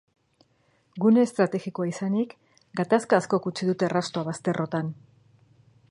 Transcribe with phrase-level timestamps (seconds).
[1.03, 2.33] Gune estrategikoa izanik,
[2.81, 4.91] gatazka askok utzi dute arrastoa bazterrotan.